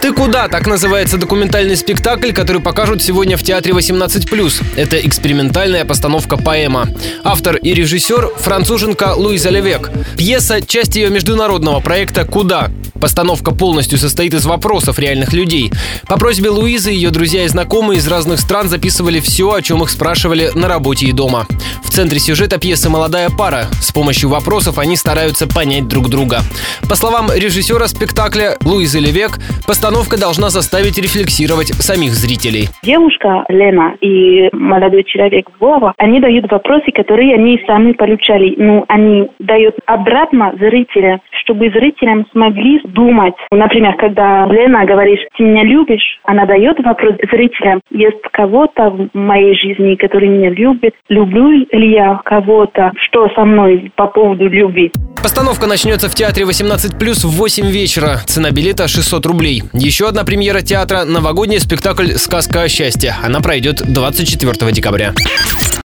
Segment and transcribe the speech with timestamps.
[0.00, 4.64] «Ты куда?»– так называется документальный спектакль, который покажут сегодня в Театре 18+.
[4.76, 6.88] Это экспериментальная постановка поэма.
[7.24, 9.90] Автор и режиссер– француженка Луиза Левек.
[10.16, 12.70] Пьеса– часть ее международного проекта «Куда?».
[13.00, 15.70] Постановка полностью состоит из вопросов реальных людей.
[16.08, 19.90] По просьбе Луизы ее друзья и знакомые из разных стран записывали все, о чем их
[19.90, 21.46] спрашивали на работе и дома.
[21.82, 23.66] В центре сюжета пьесы «Молодая пара».
[23.80, 26.40] С помощью вопросов они стараются понять друг друга.
[26.88, 32.68] По словам режиссера спектакля Луизы Левек, постановка должна заставить рефлексировать самих зрителей.
[32.82, 38.54] Девушка Лена и молодой человек Вова, они дают вопросы, которые они сами получали.
[38.56, 43.34] Ну, они дают обратно зрителям, чтобы зрителям смогли думать.
[43.50, 49.56] Например, когда Лена говорит, ты меня любишь, она дает вопрос зрителям, есть кого-то в моей
[49.56, 54.92] жизни, который меня любит, люблю ли я кого-то, что со мной по поводу любви.
[55.22, 58.18] Постановка начнется в Театре 18+, в 8 вечера.
[58.26, 59.62] Цена билета 600 рублей.
[59.72, 63.14] Еще одна премьера театра– новогодний спектакль «Сказка о счастье».
[63.24, 65.14] Она пройдет 24 декабря.